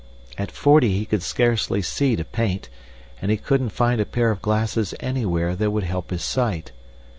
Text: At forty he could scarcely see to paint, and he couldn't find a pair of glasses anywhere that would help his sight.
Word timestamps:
At 0.35 0.49
forty 0.51 0.97
he 0.97 1.05
could 1.05 1.21
scarcely 1.21 1.83
see 1.83 2.15
to 2.15 2.25
paint, 2.25 2.69
and 3.21 3.29
he 3.29 3.37
couldn't 3.37 3.69
find 3.69 4.01
a 4.01 4.05
pair 4.07 4.31
of 4.31 4.41
glasses 4.41 4.95
anywhere 4.99 5.55
that 5.55 5.69
would 5.69 5.83
help 5.83 6.09
his 6.09 6.23
sight. 6.23 6.71